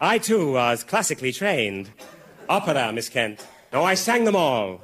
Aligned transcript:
I 0.00 0.18
too 0.18 0.52
was 0.52 0.84
classically 0.84 1.32
trained. 1.32 1.90
Opera, 2.48 2.92
Miss 2.92 3.08
Kent. 3.08 3.46
Oh, 3.72 3.82
I 3.82 3.94
sang 3.94 4.24
them 4.24 4.36
all. 4.36 4.82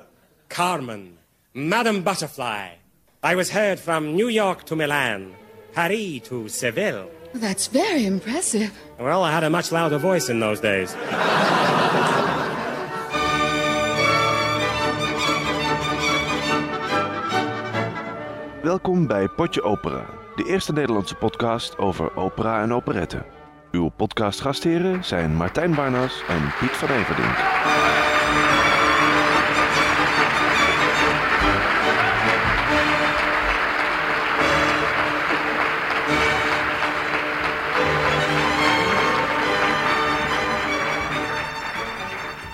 Carmen, 0.48 1.18
Madame 1.52 2.02
Butterfly. 2.02 2.68
I 3.22 3.34
was 3.34 3.50
heard 3.50 3.78
from 3.78 4.16
New 4.16 4.28
York 4.28 4.64
to 4.64 4.76
Milan, 4.76 5.34
Paris 5.74 6.22
to 6.28 6.48
Seville. 6.48 7.10
That's 7.34 7.66
very 7.66 8.06
impressive. 8.06 8.72
Well, 8.98 9.22
I 9.22 9.30
had 9.30 9.44
a 9.44 9.50
much 9.50 9.70
louder 9.70 9.98
voice 9.98 10.30
in 10.30 10.40
those 10.40 10.60
days. 10.60 10.94
Welkom 18.62 19.06
bij 19.06 19.28
Potje 19.28 19.62
Opera, 19.62 20.06
de 20.36 20.44
eerste 20.44 20.72
Nederlandse 20.72 21.14
podcast 21.14 21.78
over 21.78 22.16
opera 22.16 22.62
en 22.62 22.72
operetten. 22.74 23.41
Uw 23.72 23.88
podcastgastheren 23.88 25.04
zijn 25.04 25.36
Martijn 25.36 25.74
Barnas 25.74 26.22
en 26.28 26.52
Piet 26.58 26.70
van 26.70 26.88
Everdink. 26.88 27.36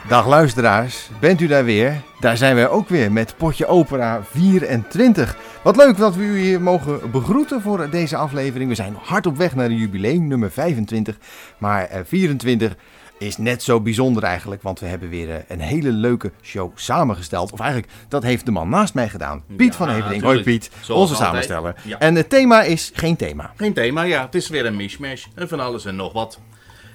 Dag 0.09 0.27
luisteraars, 0.27 1.09
bent 1.21 1.41
u 1.41 1.47
daar 1.47 1.65
weer? 1.65 2.03
Daar 2.21 2.37
zijn 2.37 2.55
wij 2.55 2.69
ook 2.69 2.89
weer 2.89 3.13
met 3.13 3.35
Potje 3.37 3.67
Opera 3.67 4.23
24. 4.23 5.37
Wat 5.63 5.77
leuk 5.77 5.97
dat 5.97 6.15
we 6.15 6.23
u 6.23 6.39
hier 6.39 6.61
mogen 6.61 7.11
begroeten 7.11 7.61
voor 7.61 7.91
deze 7.91 8.17
aflevering. 8.17 8.69
We 8.69 8.75
zijn 8.75 8.97
hard 9.03 9.27
op 9.27 9.37
weg 9.37 9.55
naar 9.55 9.69
de 9.69 9.77
jubileum, 9.77 10.27
nummer 10.27 10.51
25. 10.51 11.19
Maar 11.59 11.85
eh, 11.85 12.01
24 12.05 12.77
is 13.19 13.37
net 13.37 13.63
zo 13.63 13.81
bijzonder 13.81 14.23
eigenlijk, 14.23 14.63
want 14.63 14.81
we 14.81 14.87
hebben 14.87 15.09
weer 15.09 15.31
eh, 15.31 15.37
een 15.49 15.61
hele 15.61 15.91
leuke 15.91 16.33
show 16.43 16.73
samengesteld. 16.75 17.53
Of 17.53 17.61
eigenlijk, 17.61 17.93
dat 18.09 18.23
heeft 18.23 18.45
de 18.45 18.53
man 18.53 18.69
naast 18.69 18.95
mij 18.95 19.09
gedaan. 19.09 19.43
Piet 19.57 19.77
van 19.77 19.89
Everding. 19.89 20.23
Hoi. 20.23 20.43
Piet, 20.43 20.71
Zoals 20.81 21.11
onze 21.11 21.25
altijd. 21.25 21.45
samensteller. 21.45 21.75
Ja. 21.85 21.99
En 21.99 22.15
het 22.15 22.31
thema 22.31 22.63
is 22.63 22.91
geen 22.95 23.17
thema. 23.17 23.53
Geen 23.57 23.73
thema, 23.75 24.03
ja. 24.03 24.25
Het 24.25 24.35
is 24.35 24.49
weer 24.49 24.67
een 24.67 24.77
mishmash. 24.77 25.25
En 25.35 25.49
van 25.49 25.61
alles 25.61 25.85
en 25.85 25.97
nog 25.97 26.13
wat. 26.13 26.39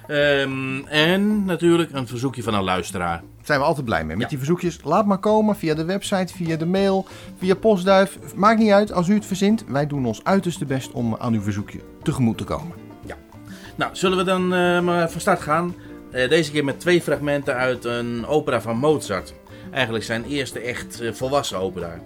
Ehm, 0.06 0.84
en 0.86 1.44
natuurlijk 1.44 1.90
een 1.92 2.06
verzoekje 2.06 2.42
van 2.42 2.54
een 2.54 2.62
luisteraar. 2.62 3.16
Daar 3.18 3.44
zijn 3.46 3.58
we 3.58 3.64
altijd 3.64 3.84
blij 3.84 4.04
mee. 4.04 4.12
Met 4.16 4.22
Ja. 4.22 4.28
die 4.28 4.38
verzoekjes, 4.38 4.78
laat 4.84 5.06
maar 5.06 5.18
komen 5.18 5.56
via 5.56 5.74
de 5.74 5.84
website, 5.84 6.34
via 6.34 6.56
de 6.56 6.66
mail, 6.66 7.06
via 7.38 7.54
postduif. 7.54 8.18
Maakt 8.34 8.58
niet 8.58 8.70
uit 8.70 8.92
als 8.92 9.08
u 9.08 9.14
het 9.14 9.26
verzint. 9.26 9.64
Wij 9.68 9.86
doen 9.86 10.06
ons 10.06 10.24
uiterste 10.24 10.64
best 10.64 10.92
om 10.92 11.16
aan 11.18 11.32
uw 11.32 11.42
verzoekje 11.42 11.80
tegemoet 12.02 12.38
te 12.38 12.44
komen. 12.44 12.82
Nou, 13.76 13.90
zullen 13.96 14.18
we 14.18 14.24
dan 14.24 14.54
eh, 14.54 14.80
maar 14.80 15.10
van 15.10 15.20
start 15.20 15.40
gaan? 15.40 15.74
Eh, 16.10 16.28
deze 16.28 16.50
keer 16.50 16.64
met 16.64 16.80
twee 16.80 17.02
fragmenten 17.02 17.54
uit 17.54 17.84
een 17.84 18.26
opera 18.26 18.60
van 18.60 18.76
Mozart. 18.76 19.34
Eigenlijk 19.70 20.04
zijn 20.04 20.24
eerste 20.24 20.58
echt 20.60 21.00
eh, 21.00 21.12
volwassen 21.12 21.58
opera. 21.58 21.98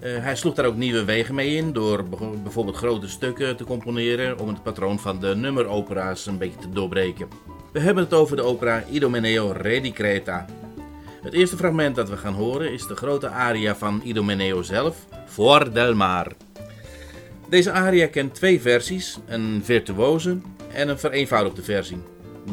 Eh, 0.00 0.22
hij 0.22 0.36
sloeg 0.36 0.54
daar 0.54 0.66
ook 0.66 0.76
nieuwe 0.76 1.04
wegen 1.04 1.34
mee 1.34 1.56
in 1.56 1.72
door 1.72 2.04
bijvoorbeeld 2.42 2.76
grote 2.76 3.08
stukken 3.08 3.56
te 3.56 3.64
componeren 3.64 4.38
om 4.38 4.48
het 4.48 4.62
patroon 4.62 4.98
van 4.98 5.20
de 5.20 5.36
nummeropera's 5.36 6.26
een 6.26 6.38
beetje 6.38 6.58
te 6.58 6.70
doorbreken. 6.70 7.28
We 7.72 7.80
hebben 7.80 8.04
het 8.04 8.12
over 8.12 8.36
de 8.36 8.42
opera 8.42 8.84
Idomeneo 8.90 9.52
Re 9.56 9.80
di 9.80 9.92
Creta. 9.92 10.46
Het 11.22 11.32
eerste 11.32 11.56
fragment 11.56 11.96
dat 11.96 12.08
we 12.08 12.16
gaan 12.16 12.34
horen 12.34 12.72
is 12.72 12.86
de 12.86 12.96
grote 12.96 13.28
aria 13.28 13.76
van 13.76 14.00
Idomeneo 14.04 14.62
zelf, 14.62 15.06
Voor 15.26 15.72
del 15.72 15.94
Mar. 15.94 16.32
Deze 17.48 17.72
aria 17.72 18.06
kent 18.06 18.34
twee 18.34 18.60
versies, 18.60 19.18
een 19.26 19.60
virtuose 19.64 20.38
en 20.72 20.88
een 20.88 20.98
vereenvoudigde 20.98 21.62
versie. 21.62 21.98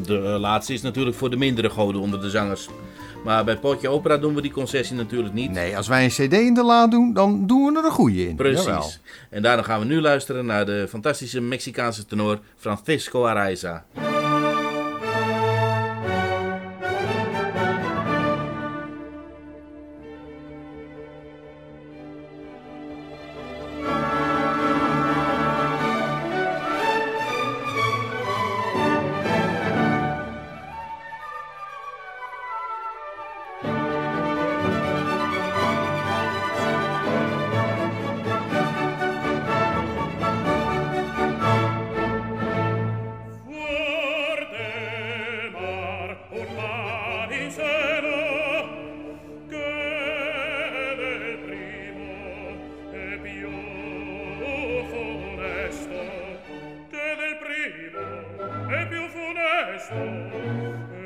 De 0.06 0.18
laatste 0.20 0.74
is 0.74 0.82
natuurlijk 0.82 1.16
voor 1.16 1.30
de 1.30 1.38
mindere 1.38 1.70
goden 1.70 2.02
onder 2.02 2.22
de 2.22 2.30
zangers. 2.30 2.70
Maar 3.24 3.44
bij 3.44 3.58
Potje 3.58 3.90
Opera 3.90 4.18
doen 4.18 4.36
we 4.36 4.42
die 4.42 4.52
concessie 4.52 4.96
natuurlijk 4.96 5.34
niet. 5.34 5.52
Nee, 5.52 5.78
als 5.78 5.88
wij 5.88 6.04
een 6.04 6.10
cd 6.10 6.34
in 6.34 6.54
de 6.54 6.64
la 6.64 6.88
doen, 6.88 7.14
dan 7.14 7.48
doen 7.48 7.74
we 7.74 7.80
er 7.80 7.86
een 7.86 7.92
goeie 7.92 8.28
in. 8.28 8.36
Precies. 8.36 8.66
Jawel. 8.66 8.92
En 9.30 9.42
daarna 9.42 9.62
gaan 9.64 9.80
we 9.80 9.86
nu 9.86 10.02
luisteren 10.02 10.46
naar 10.46 10.66
de 10.66 10.86
fantastische 10.90 11.42
Mexicaanse 11.42 12.06
tenor 12.06 12.40
Francisco 12.56 13.26
Araiza. 13.26 13.86
Amen. 60.58 60.97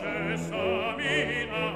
processa 0.00 0.96
mina 0.96 1.71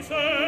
Reise 0.00 0.39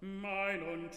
Mein 0.00 0.62
und 0.62 0.92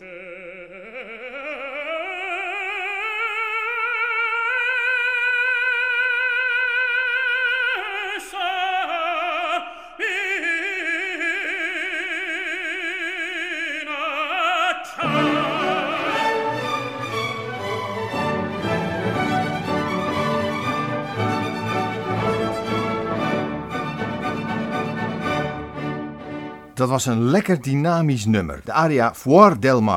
Dat 26.79 26.89
was 26.89 27.05
een 27.05 27.23
lekker 27.23 27.61
dynamisch 27.61 28.25
nummer. 28.25 28.61
De 28.63 28.71
aria 28.71 29.13
Fuor 29.13 29.59
del 29.59 29.81
Mar. 29.81 29.87